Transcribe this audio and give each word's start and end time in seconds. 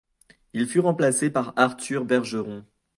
Il 0.53 0.65
fut 0.67 0.79
remplacé 0.79 1.29
par 1.29 1.53
Arthur 1.57 2.05
Bergeron. 2.05 2.65